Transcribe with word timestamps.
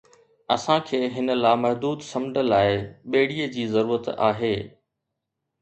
اسان 0.55 0.79
کي 0.91 1.01
هن 1.17 1.33
لامحدود 1.41 2.05
سمنڊ 2.07 2.41
لاءِ 2.47 2.71
ٻيڙيءَ 3.17 3.53
جي 3.59 3.67
ضرورت 3.77 4.11
آهي 4.31 4.53